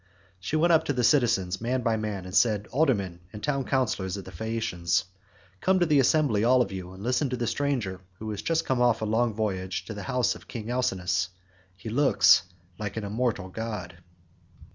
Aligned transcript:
She 0.39 0.55
went 0.55 0.73
up 0.73 0.83
to 0.85 0.93
the 0.93 1.03
citizens, 1.03 1.61
man 1.61 1.83
by 1.83 1.95
man, 1.95 2.25
and 2.25 2.33
said, 2.33 2.65
"Aldermen 2.71 3.19
and 3.31 3.43
town 3.43 3.65
councillors 3.65 4.17
of 4.17 4.25
the 4.25 4.31
Phaeacians, 4.31 5.05
come 5.59 5.79
to 5.79 5.85
the 5.85 5.99
assembly 5.99 6.43
all 6.43 6.63
of 6.63 6.71
you 6.71 6.91
and 6.91 7.03
listen 7.03 7.29
to 7.29 7.37
the 7.37 7.45
stranger 7.45 8.01
who 8.17 8.27
has 8.31 8.41
just 8.41 8.65
come 8.65 8.81
off 8.81 9.03
a 9.03 9.05
long 9.05 9.35
voyage 9.35 9.85
to 9.85 9.93
the 9.93 10.01
house 10.09 10.33
of 10.33 10.47
King 10.47 10.71
Alcinous; 10.71 11.29
he 11.77 11.89
looks 11.89 12.41
like 12.79 12.97
an 12.97 13.03
immortal 13.03 13.49
god." 13.49 13.99